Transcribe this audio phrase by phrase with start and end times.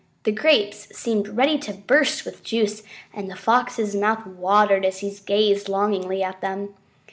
[0.23, 2.81] The grapes seemed ready to burst with juice,
[3.13, 6.73] and the Fox's mouth watered as he gazed longingly at them.